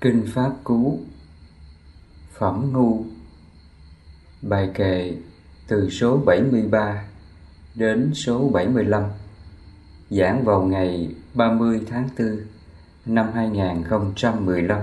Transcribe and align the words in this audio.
Kinh 0.00 0.26
Pháp 0.26 0.52
Cú. 0.64 1.00
Phẩm 2.38 2.72
Ngu. 2.72 3.04
Bài 4.42 4.70
kệ 4.74 5.14
từ 5.68 5.90
số 5.90 6.16
73 6.26 7.04
đến 7.74 8.10
số 8.14 8.48
75 8.48 9.02
Giảng 10.10 10.44
vào 10.44 10.62
ngày 10.62 11.14
30 11.34 11.80
tháng 11.90 12.08
4 12.18 12.28
năm 13.06 13.26
2015 13.34 14.80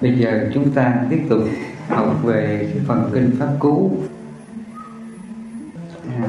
Bây 0.00 0.18
giờ 0.18 0.50
chúng 0.54 0.72
ta 0.72 1.06
tiếp 1.10 1.26
tục 1.28 1.42
học 1.88 2.20
về 2.22 2.70
cái 2.74 2.82
phần 2.86 3.10
Kinh 3.14 3.30
Pháp 3.38 3.56
Cú. 3.58 3.98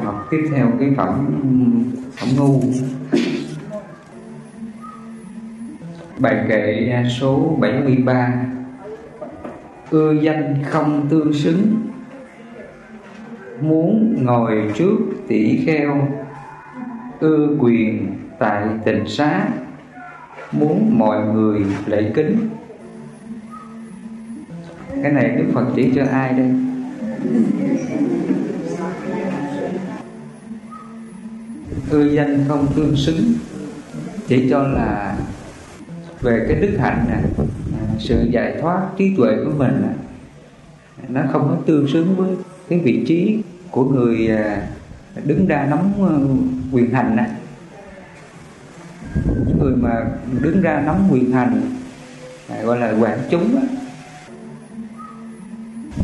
Học 0.04 0.28
tiếp 0.32 0.50
theo 0.52 0.71
cái 0.80 0.89
phẩm 0.98 1.41
Phẩm 2.18 2.30
Ngu. 2.38 2.62
Bài 6.20 6.45
kệ 6.49 7.03
số 7.20 7.57
73 7.59 8.34
Ưa 9.89 10.13
danh 10.21 10.63
không 10.63 11.07
tương 11.09 11.34
xứng. 11.34 11.76
Muốn 13.62 14.17
ngồi 14.26 14.71
trước 14.76 14.98
tỷ 15.27 15.66
kheo. 15.66 16.07
Ưa 17.20 17.48
quyền 17.59 18.07
tại 18.40 18.67
tình 18.85 19.07
xá. 19.07 19.48
Muốn 20.52 20.99
mọi 20.99 21.26
người 21.34 21.62
lễ 21.85 22.12
kính. 22.16 22.49
Cái 25.04 25.12
này 25.12 25.29
Đức 25.29 25.45
Phật 25.54 25.65
chỉ 25.76 25.91
cho 25.95 26.04
ai 26.12 26.34
đây? 26.34 26.49
Ưa 31.90 32.05
danh 32.05 32.45
không 32.48 32.68
tương 32.76 32.95
xứng 32.95 33.34
Chỉ 34.27 34.49
cho 34.49 34.63
là 34.63 35.18
về 36.21 36.46
cái 36.48 36.55
đức 36.62 36.77
hạnh 36.79 37.05
nè 37.10 37.46
à, 37.79 37.84
sự 37.99 38.27
giải 38.32 38.57
thoát 38.62 38.87
trí 38.98 39.15
tuệ 39.18 39.35
của 39.46 39.51
mình 39.57 39.82
nè, 39.82 39.93
nó 41.10 41.21
không 41.32 41.48
có 41.49 41.57
tương 41.65 41.87
xứng 41.87 42.15
với 42.15 42.29
cái 42.70 42.79
vị 42.79 43.05
trí 43.07 43.40
của 43.71 43.85
người 43.85 44.27
à, 44.27 44.68
đứng 45.26 45.48
ra 45.48 45.60
ờ, 45.60 45.65
nắm 45.65 45.79
quyền 46.71 46.90
hành 46.90 47.15
nè 47.15 47.26
những 49.26 49.60
người 49.60 49.76
mà 49.76 50.05
đứng 50.41 50.62
ra 50.62 50.84
nắm 50.85 50.95
quyền 51.12 51.32
hành 51.32 51.62
gọi 52.63 52.79
là 52.79 52.93
quản 53.01 53.20
chúng 53.29 53.55
đó. 53.55 53.62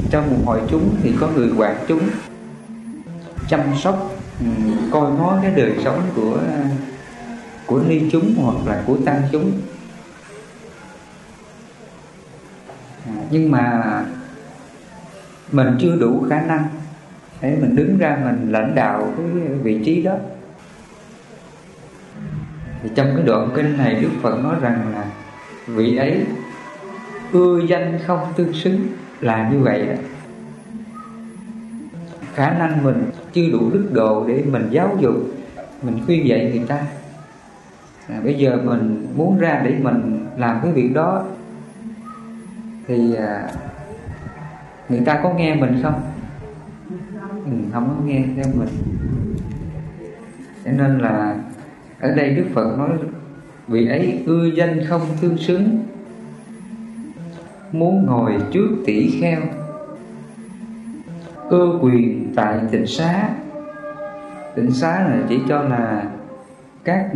trong 0.09 0.29
một 0.29 0.37
hội 0.45 0.61
chúng 0.69 0.95
thì 1.03 1.13
có 1.19 1.29
người 1.35 1.49
quản 1.57 1.77
chúng, 1.87 2.01
chăm 3.49 3.59
sóc 3.83 4.15
ừ, 4.39 4.45
coi 4.91 5.11
ngó 5.11 5.39
cái 5.41 5.51
đời 5.55 5.71
sống 5.83 6.01
của 6.15 6.39
à, 6.47 6.69
của 7.65 7.81
ni 7.87 8.01
chúng 8.11 8.33
hoặc 8.37 8.57
là 8.65 8.83
của 8.87 8.97
tăng 9.05 9.21
chúng 9.31 9.51
nhưng 13.33 13.51
mà 13.51 14.05
mình 15.51 15.67
chưa 15.79 15.95
đủ 15.95 16.25
khả 16.29 16.41
năng 16.41 16.65
để 17.41 17.57
mình 17.61 17.75
đứng 17.75 17.97
ra 17.97 18.17
mình 18.23 18.51
lãnh 18.51 18.75
đạo 18.75 19.13
cái 19.17 19.25
vị 19.63 19.81
trí 19.85 20.03
đó. 20.03 20.15
Thì 22.83 22.89
trong 22.95 23.07
cái 23.15 23.25
đoạn 23.25 23.49
kinh 23.55 23.77
này 23.77 23.95
Đức 24.01 24.09
Phật 24.21 24.43
nói 24.43 24.55
rằng 24.61 24.93
là 24.93 25.05
vị 25.67 25.97
ấy 25.97 26.25
ưa 27.31 27.59
danh 27.67 27.99
không 28.07 28.19
tương 28.35 28.53
xứng 28.53 28.87
là 29.19 29.49
như 29.49 29.59
vậy 29.59 29.87
đó. 29.87 29.95
Khả 32.33 32.57
năng 32.59 32.83
mình 32.83 33.03
chưa 33.33 33.49
đủ 33.51 33.69
đức 33.73 33.89
độ 33.93 34.25
để 34.27 34.43
mình 34.51 34.67
giáo 34.71 34.97
dục 34.99 35.15
mình 35.81 35.99
khuyên 36.05 36.27
dạy 36.27 36.51
người 36.55 36.67
ta. 36.67 36.85
À, 38.09 38.21
bây 38.23 38.33
giờ 38.33 38.57
mình 38.63 39.07
muốn 39.15 39.39
ra 39.39 39.61
để 39.65 39.75
mình 39.81 40.25
làm 40.37 40.59
cái 40.63 40.71
việc 40.71 40.93
đó 40.93 41.25
thì 42.87 43.15
à, 43.15 43.49
người 44.89 45.01
ta 45.05 45.19
có 45.23 45.33
nghe 45.33 45.55
mình 45.55 45.79
không? 45.83 46.01
Ừ, 47.45 47.51
không 47.73 47.95
có 47.97 48.05
nghe 48.05 48.23
theo 48.35 48.45
mình. 48.55 48.69
Cho 50.65 50.71
nên 50.71 50.97
là 50.97 51.35
ở 51.99 52.15
đây 52.15 52.29
đức 52.29 52.45
phật 52.53 52.77
nói 52.77 52.89
vị 53.67 53.87
ấy 53.87 54.23
ưa 54.25 54.45
danh 54.45 54.85
không 54.89 55.01
tương 55.21 55.37
xứng 55.37 55.79
muốn 57.71 58.05
ngồi 58.05 58.33
trước 58.51 58.69
tỷ 58.85 59.21
kheo 59.21 59.41
ưa 61.49 61.79
quyền 61.81 62.33
tại 62.35 62.59
tịnh 62.71 62.87
xá. 62.87 63.29
Tịnh 64.55 64.71
xá 64.71 64.99
là 64.99 65.17
chỉ 65.29 65.39
cho 65.49 65.61
là 65.61 66.03
các 66.83 67.11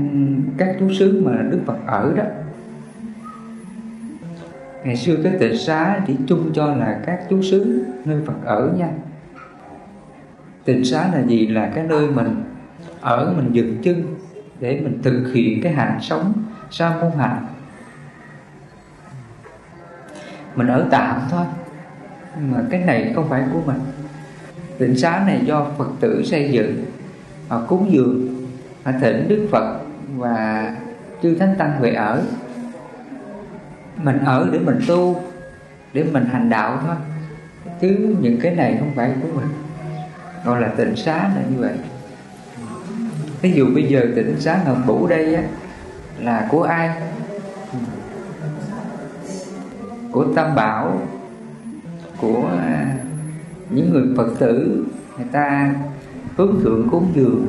các 0.57 0.75
chú 0.79 0.93
xứ 0.93 1.21
mà 1.25 1.31
đức 1.51 1.59
phật 1.65 1.77
ở 1.85 2.13
đó 2.17 2.23
ngày 4.83 4.95
xưa 4.95 5.15
cái 5.23 5.33
tịnh 5.39 5.57
xá 5.57 6.01
chỉ 6.07 6.15
chung 6.27 6.51
cho 6.53 6.75
là 6.75 6.99
các 7.05 7.19
chú 7.29 7.41
xứ, 7.41 7.85
nơi 8.05 8.17
Phật 8.25 8.45
ở 8.45 8.71
nha. 8.77 8.89
Tịnh 10.65 10.85
xá 10.85 11.09
là 11.13 11.21
gì? 11.21 11.47
Là 11.47 11.71
cái 11.75 11.83
nơi 11.83 12.07
mình 12.07 12.43
ở, 13.01 13.33
mình 13.37 13.49
dừng 13.51 13.77
chân 13.83 14.15
để 14.59 14.79
mình 14.83 14.99
thực 15.03 15.31
hiện 15.33 15.61
cái 15.61 15.73
hạnh 15.73 15.97
sống 16.01 16.33
sa 16.71 16.97
môn 17.01 17.11
hạnh 17.17 17.45
mình 20.55 20.67
ở 20.67 20.87
tạm 20.91 21.21
thôi 21.31 21.45
mà 22.41 22.63
cái 22.69 22.79
này 22.79 23.11
không 23.15 23.29
phải 23.29 23.43
của 23.53 23.61
mình. 23.65 23.79
Tịnh 24.77 24.97
xá 24.97 25.23
này 25.27 25.41
do 25.45 25.67
Phật 25.77 25.87
tử 25.99 26.23
xây 26.25 26.49
dựng, 26.51 26.85
họ 27.47 27.65
cúng 27.67 27.91
dường, 27.91 28.45
họ 28.83 28.91
thỉnh 29.01 29.25
Đức 29.27 29.47
Phật 29.51 29.79
và 30.15 30.75
chư 31.23 31.35
Thánh 31.35 31.55
Tăng 31.57 31.81
về 31.81 31.93
ở 31.93 32.21
mình 34.03 34.19
ở 34.25 34.49
để 34.51 34.59
mình 34.59 34.79
tu 34.87 35.21
để 35.93 36.03
mình 36.03 36.25
hành 36.25 36.49
đạo 36.49 36.79
thôi. 36.87 36.95
Chứ 37.81 38.15
những 38.21 38.39
cái 38.41 38.55
này 38.55 38.75
không 38.79 38.91
phải 38.95 39.11
của 39.21 39.39
mình. 39.39 39.47
Gọi 40.45 40.61
là 40.61 40.67
tịnh 40.67 40.95
xá 40.95 41.17
là 41.17 41.41
như 41.49 41.61
vậy. 41.61 41.73
Ví 43.41 43.51
dụ 43.51 43.65
bây 43.73 43.83
giờ 43.83 44.01
tịnh 44.15 44.39
xá 44.39 44.59
ngọc 44.65 44.77
bủ 44.87 45.07
đây 45.07 45.35
á, 45.35 45.43
là 46.19 46.47
của 46.51 46.63
ai? 46.63 46.89
Của 50.11 50.25
tam 50.35 50.55
bảo 50.55 51.01
của 52.21 52.49
à, 52.57 52.97
những 53.69 53.93
người 53.93 54.03
phật 54.17 54.27
tử 54.39 54.85
người 55.17 55.27
ta 55.31 55.73
hướng 56.37 56.59
thượng 56.63 56.87
cúng 56.91 57.11
dường 57.15 57.45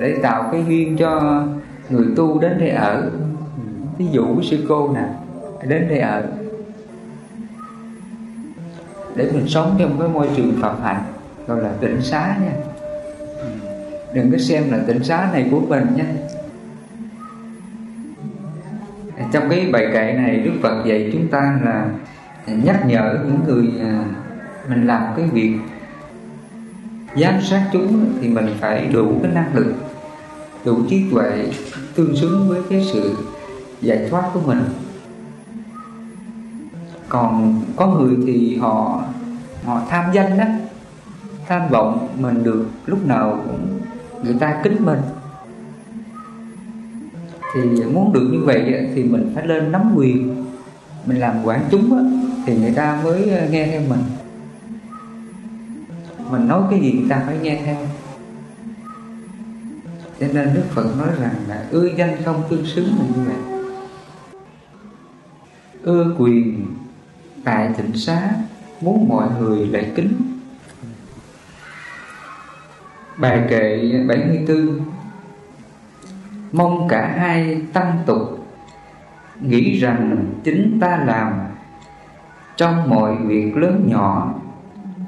để 0.00 0.18
tạo 0.22 0.48
cái 0.52 0.64
duyên 0.68 0.96
cho 0.96 1.42
người 1.90 2.06
tu 2.16 2.40
đến 2.40 2.58
đây 2.58 2.70
ở. 2.70 3.10
Ví 3.98 4.06
dụ 4.12 4.42
sư 4.42 4.64
cô 4.68 4.94
nè 4.94 5.04
đến 5.68 5.88
đây 5.88 5.98
ở. 5.98 6.22
Để 9.16 9.30
mình 9.32 9.48
sống 9.48 9.76
trong 9.78 9.98
cái 9.98 10.08
môi 10.08 10.28
trường 10.36 10.58
phạm 10.60 10.82
hạnh, 10.82 11.02
gọi 11.46 11.62
là 11.62 11.70
tịnh 11.80 12.02
xá 12.02 12.36
nha. 12.44 12.52
Đừng 14.14 14.32
có 14.32 14.38
xem 14.38 14.72
là 14.72 14.78
tịnh 14.86 15.04
xá 15.04 15.28
này 15.32 15.48
của 15.50 15.60
mình 15.60 15.86
nha. 15.96 16.06
Trong 19.32 19.48
cái 19.50 19.68
bài 19.72 19.86
kệ 19.92 20.12
này, 20.12 20.36
Đức 20.36 20.52
Phật 20.62 20.84
dạy 20.86 21.10
chúng 21.12 21.28
ta 21.28 21.58
là 21.64 21.88
nhắc 22.46 22.86
nhở 22.86 23.18
những 23.24 23.40
người 23.46 23.72
à, 23.80 24.04
mình 24.68 24.86
làm 24.86 25.02
cái 25.16 25.26
việc 25.32 25.56
giám 27.16 27.42
sát 27.42 27.68
chúng 27.72 28.12
thì 28.20 28.28
mình 28.28 28.46
phải 28.60 28.86
đủ 28.92 29.20
cái 29.22 29.32
năng 29.34 29.54
lực, 29.54 29.74
đủ 30.64 30.78
trí 30.90 31.04
tuệ 31.10 31.46
tương 31.94 32.16
xứng 32.16 32.48
với 32.48 32.62
cái 32.70 32.86
sự 32.92 33.16
giải 33.80 34.06
thoát 34.10 34.30
của 34.34 34.40
mình 34.46 34.62
còn 37.14 37.60
có 37.76 37.86
người 37.86 38.16
thì 38.26 38.56
họ 38.56 39.02
họ 39.64 39.82
tham 39.88 40.04
danh 40.12 40.38
đó 40.38 40.44
tham 41.46 41.68
vọng 41.70 42.08
mình 42.18 42.44
được 42.44 42.66
lúc 42.86 43.06
nào 43.06 43.40
cũng 43.46 43.80
người 44.22 44.36
ta 44.40 44.60
kính 44.64 44.76
mình. 44.80 45.00
Thì 47.54 47.84
muốn 47.84 48.12
được 48.12 48.28
như 48.32 48.40
vậy 48.44 48.90
thì 48.94 49.04
mình 49.04 49.32
phải 49.34 49.46
lên 49.46 49.72
nắm 49.72 49.92
quyền 49.96 50.44
mình 51.06 51.18
làm 51.18 51.44
quản 51.44 51.60
chúng 51.70 51.96
á, 51.96 52.02
thì 52.46 52.56
người 52.58 52.72
ta 52.72 53.00
mới 53.04 53.30
ờ, 53.30 53.48
nghe 53.50 53.66
theo 53.66 53.80
mình. 53.88 54.02
Mình 56.30 56.48
nói 56.48 56.62
cái 56.70 56.80
gì 56.80 56.92
người 56.92 57.08
ta 57.08 57.22
phải 57.26 57.38
nghe 57.42 57.62
theo. 57.64 57.76
Cho 60.20 60.26
nên 60.32 60.54
Đức 60.54 60.64
Phật 60.70 60.96
nói 60.98 61.08
rằng 61.20 61.34
là 61.48 61.66
ưa 61.70 61.88
danh 61.96 62.22
không 62.24 62.42
tương 62.50 62.66
xứng 62.66 62.86
là 62.86 63.04
như 63.16 63.22
vậy. 63.26 63.60
Ưa 65.82 66.14
quyền 66.18 66.66
tại 67.44 67.70
thịnh 67.76 67.96
xá, 67.96 68.30
muốn 68.80 69.08
mọi 69.08 69.28
người 69.40 69.66
lễ 69.66 69.90
kính. 69.94 70.12
Bài 73.16 73.46
kệ 73.48 73.92
74 74.08 74.80
mong 76.52 76.88
cả 76.88 77.14
hai 77.18 77.62
tăng 77.72 77.98
tục, 78.06 78.46
nghĩ 79.40 79.78
rằng 79.78 80.26
chính 80.44 80.78
ta 80.80 81.02
làm. 81.06 81.32
Trong 82.56 82.90
mọi 82.90 83.16
việc 83.16 83.56
lớn 83.56 83.86
nhỏ, 83.90 84.34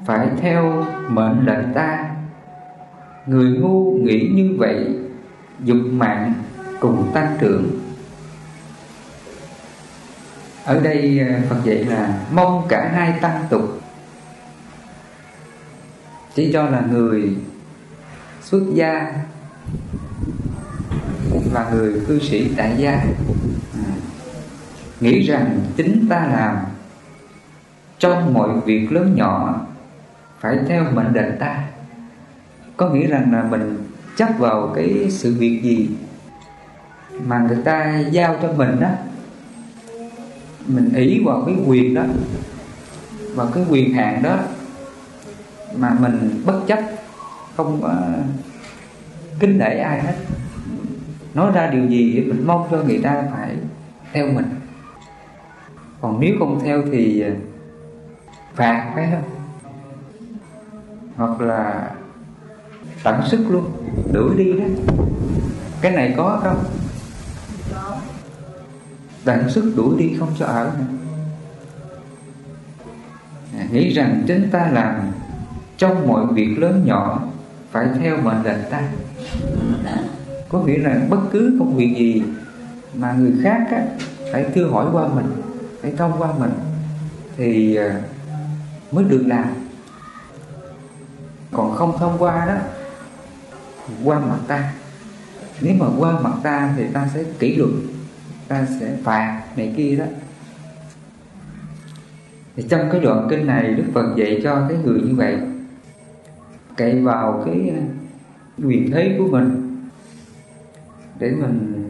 phải 0.05 0.29
theo 0.41 0.85
mệnh 1.09 1.45
lệnh 1.45 1.73
ta. 1.73 2.09
Người 3.25 3.51
ngu 3.51 3.91
nghĩ 3.91 4.31
như 4.35 4.55
vậy, 4.59 4.99
dục 5.63 5.77
mạng 5.91 6.33
cùng 6.79 7.11
tăng 7.13 7.37
trưởng 7.39 7.67
ở 10.67 10.79
đây 10.79 11.19
à, 11.19 11.41
Phật 11.49 11.55
dạy 11.63 11.85
là 11.85 12.19
mong 12.31 12.65
cả 12.69 12.91
hai 12.93 13.19
tăng 13.21 13.45
tục. 13.49 13.81
Chỉ 16.35 16.49
cho 16.53 16.69
là 16.69 16.83
người 16.91 17.35
xuất 18.41 18.63
gia 18.73 19.13
và 21.53 21.69
người 21.71 22.01
cư 22.07 22.19
sĩ 22.19 22.51
tại 22.57 22.75
gia. 22.77 22.91
À, 22.91 23.91
nghĩ 24.99 25.21
rằng 25.21 25.59
chính 25.77 26.07
ta 26.09 26.27
làm 26.31 26.57
trong 27.99 28.33
mọi 28.33 28.49
việc 28.65 28.91
lớn 28.91 29.15
nhỏ 29.15 29.65
phải 30.39 30.57
theo 30.67 30.83
mệnh 30.93 31.13
lệnh 31.13 31.39
ta. 31.39 31.63
Có 32.77 32.89
nghĩa 32.89 33.07
rằng 33.07 33.33
là 33.33 33.43
mình 33.43 33.77
chấp 34.17 34.29
vào 34.37 34.73
cái 34.75 35.07
sự 35.09 35.35
việc 35.39 35.61
gì 35.63 35.89
mà 37.25 37.39
người 37.39 37.57
ta 37.65 37.99
giao 38.11 38.35
cho 38.41 38.51
mình 38.53 38.79
đó 38.79 38.89
mình 40.67 40.93
ý 40.93 41.23
vào 41.25 41.43
cái 41.45 41.55
quyền 41.67 41.93
đó, 41.93 42.03
và 43.35 43.47
cái 43.53 43.65
quyền 43.69 43.93
hạn 43.93 44.23
đó 44.23 44.37
mà 45.75 45.97
mình 45.99 46.41
bất 46.45 46.59
chấp, 46.67 46.79
không 47.57 47.79
có 47.81 47.95
kính 49.39 49.57
nể 49.57 49.79
ai 49.79 50.01
hết. 50.01 50.15
Nói 51.33 51.51
ra 51.51 51.67
điều 51.67 51.85
gì 51.85 52.13
thì 52.15 52.21
mình 52.21 52.47
mong 52.47 52.67
cho 52.71 52.83
người 52.83 52.99
ta 53.03 53.23
phải 53.31 53.55
theo 54.13 54.27
mình. 54.27 54.45
Còn 56.01 56.19
nếu 56.19 56.35
không 56.39 56.59
theo 56.63 56.83
thì 56.91 57.21
à, 57.21 57.31
phạt 58.55 58.91
phải 58.95 59.07
không? 59.11 59.29
Hoặc 61.15 61.41
là 61.41 61.91
tận 63.03 63.21
sức 63.27 63.45
luôn, 63.49 63.71
đuổi 64.13 64.35
đi 64.37 64.53
đó. 64.53 64.65
Cái 65.81 65.91
này 65.91 66.13
có 66.17 66.39
không? 66.43 66.63
Tận 69.27 69.49
sức 69.49 69.73
đuổi 69.75 69.95
đi 69.99 70.15
không 70.19 70.29
cho 70.39 70.45
ở 70.45 70.71
này. 70.77 70.87
à, 73.57 73.67
nghĩ 73.71 73.93
rằng 73.93 74.23
chính 74.27 74.49
ta 74.51 74.69
làm 74.71 75.11
trong 75.77 76.07
mọi 76.07 76.25
việc 76.25 76.55
lớn 76.57 76.83
nhỏ 76.85 77.23
phải 77.71 77.87
theo 77.99 78.17
mệnh 78.17 78.43
lệnh 78.43 78.71
ta. 78.71 78.81
Có 80.49 80.59
nghĩa 80.59 80.77
là 80.77 81.01
bất 81.09 81.19
cứ 81.31 81.55
công 81.59 81.75
việc 81.75 81.95
gì 81.97 82.23
mà 82.93 83.13
người 83.13 83.33
khác 83.43 83.67
á, 83.71 83.85
phải 84.31 84.45
thưa 84.55 84.67
hỏi 84.67 84.85
qua 84.91 85.07
mình 85.07 85.25
phải 85.81 85.93
thông 85.97 86.21
qua 86.21 86.29
mình 86.39 86.51
thì 87.37 87.75
à, 87.75 88.01
mới 88.91 89.03
được 89.03 89.23
làm. 89.27 89.47
Còn 91.51 91.75
không 91.75 91.97
thông 91.99 92.15
qua 92.19 92.45
đó 92.45 92.55
qua 94.03 94.19
mặt 94.19 94.39
ta. 94.47 94.73
Nếu 95.61 95.73
mà 95.79 95.85
qua 95.97 96.19
mặt 96.19 96.33
ta 96.43 96.73
thì 96.77 96.83
ta 96.93 97.09
sẽ 97.13 97.23
kỷ 97.39 97.55
luật 97.55 97.69
ta 98.47 98.67
sẽ 98.79 98.97
phạt 99.03 99.43
này 99.55 99.73
kia 99.77 99.95
đó. 99.95 100.05
Thì 102.55 102.63
trong 102.69 102.89
cái 102.91 103.01
đoạn 103.01 103.27
kinh 103.29 103.47
này 103.47 103.73
Đức 103.73 103.83
Phật 103.93 104.15
dạy 104.15 104.39
cho 104.43 104.65
cái 104.69 104.77
người 104.83 105.01
như 105.01 105.15
vậy, 105.15 105.37
cậy 106.75 107.01
vào 107.01 107.43
cái 107.45 107.71
ờ, 107.75 107.81
quyền 108.67 108.91
thế 108.91 109.15
của 109.17 109.27
mình 109.27 109.77
để 111.19 111.31
mình 111.31 111.83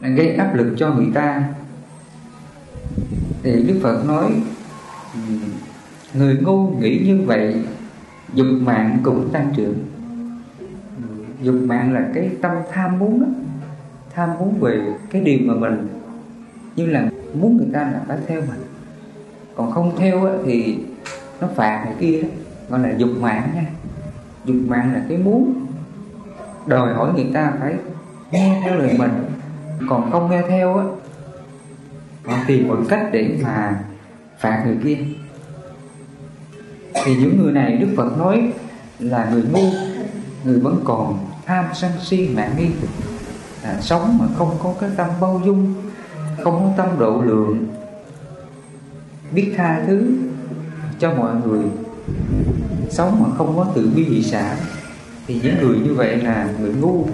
gây 0.00 0.34
áp 0.34 0.54
lực 0.54 0.74
cho 0.78 0.94
người 0.94 1.08
ta. 1.14 1.44
Thì 3.42 3.62
Đức 3.62 3.80
Phật 3.82 4.04
nói 4.06 4.32
người 6.14 6.38
ngu 6.42 6.68
nghĩ 6.68 7.02
như 7.06 7.22
vậy, 7.26 7.62
dục 8.34 8.46
mạng 8.60 8.98
cũng 9.02 9.32
tăng 9.32 9.52
trưởng. 9.56 9.78
Dục 11.42 11.54
mạng 11.54 11.92
là 11.92 12.08
cái 12.14 12.30
tâm 12.42 12.52
tham 12.72 12.98
muốn 12.98 13.20
đó 13.20 13.26
tham 14.18 14.38
muốn 14.38 14.60
về 14.60 14.80
cái 15.10 15.22
điều 15.22 15.38
mà 15.42 15.54
mình 15.54 15.88
như 16.76 16.86
là 16.86 17.08
muốn 17.34 17.56
người 17.56 17.68
ta 17.72 17.80
là 17.80 18.00
phải 18.08 18.18
theo 18.26 18.40
mình. 18.40 18.64
Còn 19.56 19.70
không 19.70 19.96
theo 19.96 20.28
thì 20.46 20.78
nó 21.40 21.48
phạt 21.54 21.82
này 21.84 21.94
kia 22.00 22.22
đó, 22.22 22.28
gọi 22.68 22.80
là 22.80 22.94
dục 22.96 23.10
mạng 23.20 23.50
nha. 23.54 23.66
Dục 24.44 24.56
mạng 24.66 24.92
là 24.94 25.02
cái 25.08 25.18
muốn 25.18 25.66
đòi 26.66 26.94
hỏi 26.94 27.12
người 27.14 27.30
ta 27.34 27.52
phải 27.60 27.74
nghe 28.30 28.60
theo 28.64 28.78
lời 28.78 28.94
mình. 28.98 29.10
Còn 29.88 30.10
không 30.10 30.30
nghe 30.30 30.42
theo 30.48 30.78
á, 30.78 30.84
họ 32.24 32.36
tìm 32.46 32.68
một 32.68 32.78
cách 32.88 33.08
để 33.12 33.38
mà 33.42 33.80
phạt 34.38 34.62
người 34.66 34.76
kia. 34.84 34.98
Thì 37.04 37.16
những 37.16 37.42
người 37.42 37.52
này 37.52 37.76
Đức 37.76 37.88
Phật 37.96 38.18
nói 38.18 38.52
là 38.98 39.30
người 39.32 39.42
ngu, 39.52 39.70
người 40.44 40.60
vẫn 40.60 40.80
còn 40.84 41.18
tham 41.46 41.64
sân 41.74 41.90
si 42.00 42.28
mạng 42.36 42.54
nghi 42.58 42.68
à, 43.62 43.80
sống 43.80 44.18
mà 44.18 44.26
không 44.38 44.58
có 44.62 44.74
cái 44.80 44.90
tâm 44.96 45.10
bao 45.20 45.42
dung 45.44 45.74
không 46.44 46.72
có 46.76 46.84
tâm 46.84 46.98
độ 46.98 47.22
lượng 47.22 47.66
biết 49.32 49.54
tha 49.56 49.82
thứ 49.86 50.10
cho 50.98 51.14
mọi 51.14 51.34
người. 51.46 51.64
Sống 52.90 53.22
mà 53.22 53.36
không 53.36 53.56
có 53.56 53.66
tự 53.74 53.90
bi 53.96 54.08
dị 54.08 54.22
xã 54.22 54.56
thì 55.26 55.40
những 55.42 55.54
người 55.60 55.78
như 55.78 55.94
vậy 55.94 56.16
là 56.16 56.48
người 56.60 56.74
ngu. 56.74 57.06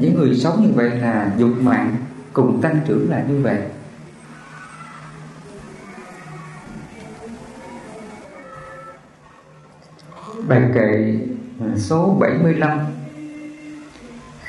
Những 0.00 0.14
người 0.14 0.34
sống 0.36 0.62
như 0.62 0.72
vậy 0.74 0.90
là 0.90 1.32
dục 1.38 1.50
mạng 1.60 1.96
cùng 2.32 2.62
tăng 2.62 2.80
trưởng 2.86 3.10
là 3.10 3.24
như 3.28 3.40
vậy. 3.42 3.62
Bài 10.48 10.62
kệ 10.74 11.18
số 11.76 12.16
75 12.20 12.78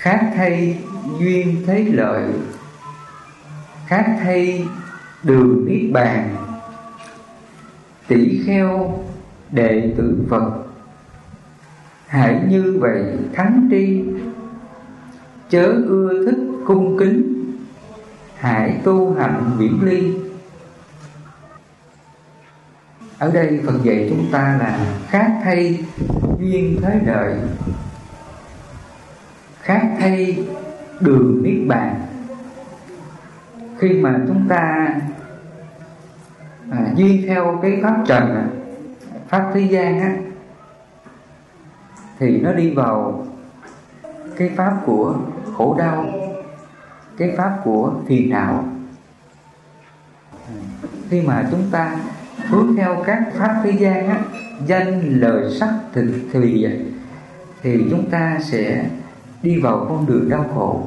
khác 0.02 0.32
thay 0.36 0.78
duyên 1.20 1.64
thế 1.68 1.84
lợi 1.84 2.24
khác 3.88 4.06
thay 4.24 4.68
đường 5.24 5.66
niết 5.66 5.92
bàn 5.94 6.36
tỷ 8.08 8.42
kheo 8.46 9.00
đệ 9.52 9.94
tử 9.98 10.26
phật. 10.30 10.52
Hãy 12.08 12.42
như 12.50 12.78
vậy 12.80 13.04
thắng 13.34 13.68
tri, 13.72 14.04
chớ 15.50 15.66
ưa 15.88 16.26
thích 16.26 16.40
cung 16.66 16.98
kính, 17.00 17.46
hãy 18.38 18.82
tu 18.84 19.14
hạnh 19.14 19.52
viễn 19.58 19.80
ly. 19.84 20.14
Ở 23.18 23.32
đây 23.32 23.60
Phật 23.66 23.84
dạy 23.84 24.08
chúng 24.10 24.26
ta 24.32 24.58
là 24.60 24.96
khác 25.08 25.42
thay 25.44 25.80
duyên 26.40 26.80
thế 26.82 27.00
đời 27.06 27.38
khác 29.72 29.88
thay 30.00 30.44
đường 31.00 31.44
niết 31.44 31.68
bàn. 31.68 32.02
Khi 33.78 33.90
mà 33.90 34.20
chúng 34.28 34.48
ta 34.50 34.96
à, 36.72 36.94
duy 36.96 37.26
theo 37.28 37.60
cái 37.62 37.80
pháp 37.84 38.04
trần 38.06 38.36
à, 38.36 38.48
pháp 39.28 39.52
thế 39.54 39.62
gian 39.62 40.00
á 40.00 40.16
thì 42.20 42.42
nó 42.42 42.54
đi 42.54 42.70
vào 42.70 43.28
cái 44.38 44.50
pháp 44.56 44.78
của 44.86 45.16
khổ 45.58 45.76
đau 45.80 46.06
cái 47.18 47.34
pháp 47.38 47.60
của 47.64 47.94
phiền 48.08 48.30
não. 48.30 48.66
Khi 51.10 51.22
mà 51.22 51.48
chúng 51.52 51.64
ta 51.72 51.96
hướng 52.48 52.76
theo 52.76 53.04
các 53.06 53.24
pháp 53.34 53.62
thế 53.64 53.72
gian 53.72 54.08
á 54.08 54.18
danh 54.66 55.20
lời 55.20 55.52
sắc 55.60 55.74
thịt 55.94 56.06
thì 56.34 56.68
thì 57.62 57.88
chúng 57.90 58.10
ta 58.10 58.40
sẽ 58.42 58.86
đi 59.44 59.60
vào 59.60 59.86
con 59.90 60.06
đường 60.06 60.30
đau 60.30 60.46
khổ. 60.56 60.84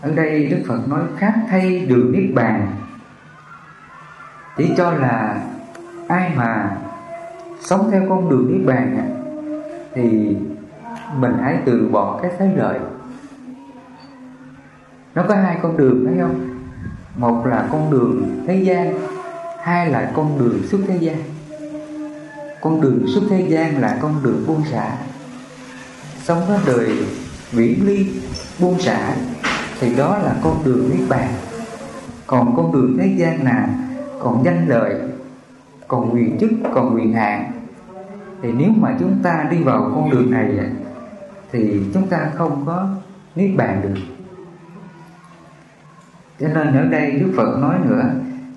Ở 0.00 0.10
đây 0.14 0.46
đức 0.46 0.62
phật 0.68 0.88
nói 0.88 1.02
khác 1.16 1.34
thay 1.50 1.78
đường 1.78 2.12
niết 2.12 2.34
bàn 2.34 2.76
chỉ 4.56 4.70
cho 4.76 4.90
là 4.90 5.42
ai 6.08 6.32
mà 6.36 6.76
sống 7.60 7.88
theo 7.90 8.06
con 8.08 8.30
đường 8.30 8.52
niết 8.52 8.66
bàn 8.66 9.14
thì 9.94 10.36
mình 11.16 11.32
hãy 11.42 11.58
từ 11.64 11.88
bỏ 11.92 12.18
cái 12.22 12.30
thế 12.38 12.50
lợi. 12.56 12.78
Nó 15.14 15.24
có 15.28 15.34
hai 15.34 15.58
con 15.62 15.76
đường 15.76 16.06
thấy 16.06 16.18
không? 16.20 16.48
Một 17.16 17.46
là 17.46 17.68
con 17.72 17.90
đường 17.90 18.42
thế 18.46 18.62
gian, 18.62 18.94
hai 19.62 19.90
là 19.90 20.12
con 20.14 20.38
đường 20.38 20.62
xuất 20.66 20.78
thế 20.88 20.96
gian. 20.96 21.16
Con 22.60 22.80
đường 22.80 23.06
xuất 23.14 23.22
thế 23.30 23.46
gian 23.48 23.80
là 23.80 23.98
con 24.02 24.14
đường 24.22 24.44
buông 24.46 24.64
xả 24.64 24.96
sống 26.28 26.42
với 26.48 26.58
đời 26.66 26.90
viễn 27.52 27.86
ly, 27.86 28.06
buông 28.60 28.78
xả, 28.78 29.16
thì 29.80 29.96
đó 29.96 30.18
là 30.18 30.34
con 30.42 30.62
đường 30.64 30.90
niết 30.90 31.08
bàn. 31.08 31.28
Còn 32.26 32.56
con 32.56 32.72
đường 32.72 32.98
thế 33.00 33.14
gian 33.16 33.44
là 33.44 33.68
còn 34.20 34.42
danh 34.44 34.68
lợi, 34.68 34.94
còn 35.88 36.14
quyền 36.14 36.38
chức, 36.38 36.50
còn 36.74 36.94
quyền 36.94 37.12
hạn. 37.12 37.52
Thì 38.42 38.52
nếu 38.52 38.70
mà 38.76 38.96
chúng 39.00 39.18
ta 39.22 39.46
đi 39.50 39.62
vào 39.62 39.92
con 39.94 40.10
đường 40.10 40.30
này, 40.30 40.58
thì 41.52 41.80
chúng 41.94 42.06
ta 42.06 42.30
không 42.34 42.62
có 42.66 42.88
niết 43.34 43.50
bàn 43.56 43.80
được. 43.82 44.00
Cho 46.40 46.48
nên 46.48 46.76
ở 46.76 46.84
đây 46.84 47.10
Đức 47.10 47.32
Phật 47.36 47.58
nói 47.58 47.76
nữa, 47.88 48.10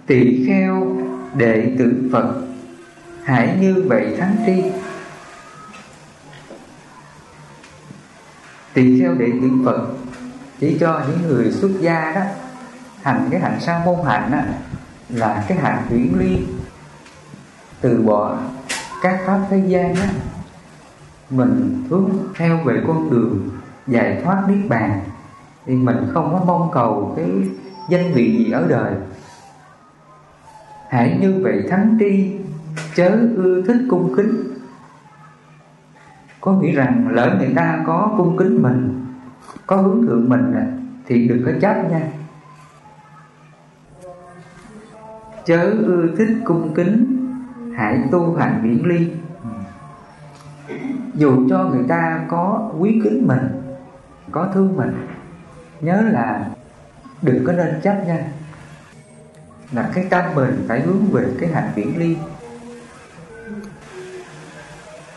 Tỳ 0.08 0.46
kheo 0.48 0.88
đệ 1.34 1.75
tử 1.80 2.10
Phật, 2.12 2.34
Hãy 3.24 3.58
như 3.62 3.84
vậy 3.88 4.16
thắng 4.20 4.36
tri. 4.46 4.63
Tỳ 8.74 9.00
kheo 9.00 9.13
đệ 9.13 9.32
tử 9.42 9.50
phật. 9.66 9.88
Chỉ 10.60 10.78
cho 10.80 11.01
những 11.08 11.28
người 11.28 11.51
xuất 11.51 11.72
gia 11.80 12.12
đó 12.16 12.22
hành 13.01 13.28
cái 13.32 13.40
hạnh 13.40 13.60
sa 13.60 13.82
môn 13.86 13.96
hạnh 14.06 14.32
á, 14.32 14.46
là 15.10 15.46
cái 15.48 15.58
hạnh 15.58 15.86
chuyển 15.90 16.20
ly. 16.20 16.38
Từ 17.82 18.01
bỏ 18.01 18.38
các 19.01 19.20
pháp 19.25 19.40
thế 19.50 19.63
gian 19.68 19.96
á 19.96 20.10
mình 21.30 21.84
hướng 21.90 22.10
theo 22.36 22.58
về 22.66 22.82
con 22.88 23.10
đường 23.10 23.50
giải 23.88 24.22
thoát 24.24 24.44
niết 24.48 24.70
bàn 24.70 25.01
thì 25.66 25.75
mình 25.75 25.98
không 26.13 26.32
có 26.32 26.44
mong 26.46 26.70
cầu 26.74 27.13
cái 27.18 27.25
danh 27.90 28.13
vị 28.13 28.38
gì 28.38 28.51
ở 28.51 28.66
đời. 28.70 28.94
Hãy 30.90 31.18
như 31.22 31.40
vậy 31.44 31.63
thánh 31.70 31.98
tri 32.00 32.32
chớ 32.96 33.10
ưa 33.36 33.62
thích 33.68 33.86
cung 33.90 34.13
kính 34.18 34.50
có 36.42 36.52
nghĩa 36.52 36.72
rằng 36.72 37.08
lỡ 37.12 37.36
người 37.40 37.54
ta 37.56 37.84
có 37.88 38.14
cung 38.18 38.38
kính 38.38 38.62
mình, 38.62 39.06
có 39.68 39.76
hướng 39.76 40.06
thượng 40.08 40.30
mình 40.30 40.54
thì 41.06 41.28
đừng 41.28 41.44
có 41.46 41.52
chấp 41.62 41.92
nha. 41.92 42.02
Chớ 45.46 45.72
ưa 45.86 46.08
thích 46.18 46.38
cung 46.46 46.74
kính, 46.74 47.18
hãy 47.78 48.04
tu 48.12 48.36
hành 48.36 48.60
viễn 48.64 48.86
ly. 48.86 49.12
Dù 51.14 51.50
cho 51.50 51.64
người 51.64 51.84
ta 51.88 52.26
có 52.30 52.72
quý 52.80 53.02
kính 53.04 53.28
mình, 53.28 53.48
có 54.32 54.48
thương 54.54 54.78
mình, 54.78 55.08
nhớ 55.82 56.02
là 56.12 56.46
đừng 57.22 57.46
có 57.46 57.54
nên 57.54 57.82
chấp 57.84 58.04
nha. 58.08 58.28
Là 59.72 59.90
cái 59.94 60.08
tâm 60.10 60.26
mình 60.36 60.66
phải 60.68 60.82
hướng 60.82 61.12
về 61.12 61.28
cái 61.40 61.50
hạnh 61.50 61.70
viễn 61.76 61.98
ly 61.98 62.18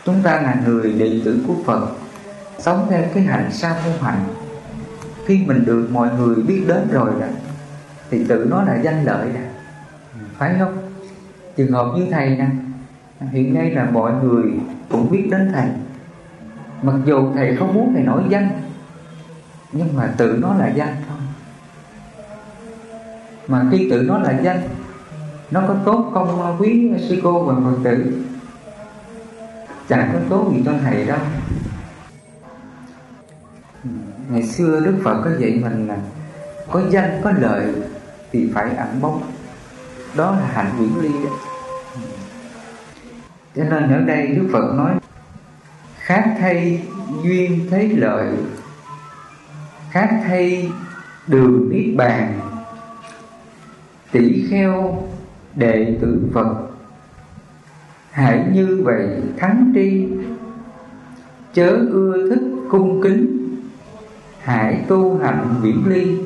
chúng 0.05 0.21
ta 0.23 0.41
là 0.41 0.55
người 0.65 0.93
đệ 0.93 1.21
tử 1.25 1.39
của 1.47 1.55
Phật, 1.65 1.87
sống 2.59 2.87
theo 2.89 3.03
cái 3.13 3.23
hạnh 3.23 3.51
sa 3.51 3.75
môn 3.85 3.93
hạnh. 4.01 4.23
Khi 5.25 5.43
mình 5.47 5.65
được 5.65 5.89
mọi 5.91 6.09
người 6.17 6.35
biết 6.35 6.63
đến 6.67 6.87
rồi 6.91 7.11
đó, 7.19 7.27
thì 8.09 8.23
tự 8.27 8.47
nó 8.49 8.63
là 8.63 8.79
danh 8.81 9.03
lợi 9.03 9.29
đó. 9.33 9.39
Phải 10.37 10.55
không? 10.59 10.77
Trường 11.57 11.71
hợp 11.71 11.85
như 11.95 12.05
thầy 12.11 12.29
nè, 12.29 12.47
hiện 13.31 13.53
nay 13.53 13.71
là 13.71 13.89
mọi 13.91 14.11
người 14.23 14.43
cũng 14.89 15.11
biết 15.11 15.27
đến 15.31 15.51
thầy. 15.53 15.67
Mặc 16.81 16.95
dù 17.05 17.33
thầy 17.35 17.55
không 17.55 17.73
muốn 17.73 17.91
thầy 17.93 18.03
nổi 18.03 18.23
danh, 18.29 18.49
nhưng 19.71 19.95
mà 19.95 20.13
tự 20.17 20.37
nó 20.41 20.55
là 20.59 20.67
danh 20.67 20.95
thôi. 21.09 21.17
Mà 23.47 23.65
khi 23.71 23.87
tự 23.91 24.01
nó 24.01 24.17
là 24.17 24.39
danh, 24.43 24.61
nó 25.51 25.61
có 25.67 25.75
tốt 25.85 26.11
không 26.13 26.55
quý 26.59 26.91
sư 27.09 27.19
cô 27.23 27.43
và 27.43 27.55
phật 27.55 27.77
tử 27.83 28.25
chẳng 29.89 30.09
có 30.13 30.19
tốt 30.29 30.51
gì 30.53 30.61
cho 30.65 30.73
thầy 30.83 31.05
đâu. 31.05 31.19
Ngày 34.29 34.43
xưa 34.43 34.79
đức 34.79 34.95
phật 35.03 35.21
có 35.23 35.29
dạy 35.39 35.59
mình 35.61 35.87
là 35.87 35.97
có 36.71 36.81
danh, 36.89 37.21
có 37.23 37.31
lợi 37.31 37.73
thì 38.31 38.51
phải 38.53 38.75
ẩn 38.75 39.01
bóng 39.01 39.31
đó 40.15 40.31
là 40.31 40.47
hạnh 40.53 40.71
viễn 40.79 41.01
ly 41.01 41.23
đó. 41.23 41.29
Cho 43.55 43.63
nên 43.63 43.93
ở 43.93 43.99
đây 43.99 44.27
đức 44.27 44.49
phật 44.53 44.73
nói, 44.75 44.93
khác 45.97 46.35
thay 46.39 46.83
duyên 47.23 47.67
thấy 47.69 47.89
lợi, 47.89 48.27
khác 49.91 50.09
thay 50.27 50.71
đường 51.27 51.69
niết 51.71 51.95
bàn 51.97 52.39
tỷ 54.11 54.47
kheo 54.49 55.03
đệ 55.55 55.97
tử 56.01 56.29
phật 56.33 56.74
hãy 58.15 58.45
như 58.53 58.81
vậy 58.83 59.07
thắng 59.37 59.71
tri. 59.75 60.07
Chớ 61.53 61.69
ưa 61.91 62.29
thích 62.29 62.43
cung 62.69 63.01
kính. 63.01 63.49
Hãy 64.41 64.85
tu 64.87 65.17
hành 65.17 65.55
viễn 65.61 65.83
ly. 65.87 66.17